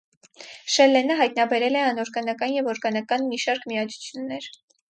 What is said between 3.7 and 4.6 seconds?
միացություններ։